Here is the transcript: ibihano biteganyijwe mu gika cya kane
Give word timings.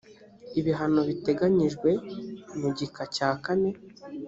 ibihano 0.59 1.01
biteganyijwe 1.09 1.89
mu 2.59 2.67
gika 2.77 3.03
cya 3.15 3.29
kane 3.43 3.69